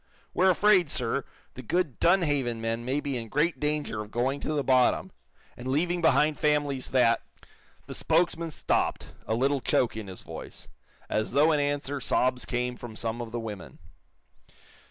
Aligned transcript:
We're 0.33 0.49
afraid, 0.49 0.89
sir, 0.89 1.25
that 1.53 1.67
good 1.67 1.99
Dunhaven 1.99 2.59
men 2.59 2.83
may 2.83 3.01
be 3.01 3.17
in 3.17 3.29
great 3.29 3.59
danger 3.59 4.01
of 4.01 4.09
going 4.09 4.39
to 4.39 4.53
the 4.53 4.63
bottom, 4.63 5.11
and 5.55 5.67
leaving 5.67 6.01
behind 6.01 6.39
families 6.39 6.89
that" 6.89 7.21
The 7.85 7.93
spokesman 7.93 8.49
stopped, 8.49 9.13
a 9.27 9.35
little 9.35 9.61
choke 9.61 9.95
in 9.95 10.07
his 10.07 10.23
voice. 10.23 10.67
As 11.07 11.33
though 11.33 11.51
in 11.51 11.59
answer 11.59 12.01
sobs 12.01 12.45
came 12.45 12.75
from 12.77 12.95
some 12.95 13.21
of 13.21 13.31
the 13.31 13.39
women. 13.39 13.77